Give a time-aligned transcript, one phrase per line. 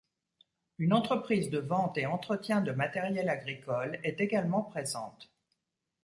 [0.79, 5.31] Une entreprise de vente et entretien de matériel agricole est également présente.